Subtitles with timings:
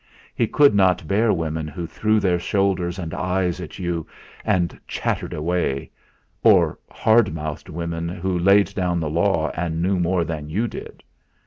[0.33, 4.07] He could not bear women who threw their shoulders and eyes at you,
[4.43, 5.91] and chattered away;
[6.41, 11.03] or hard mouthed women who laid down the law and knew more than you did.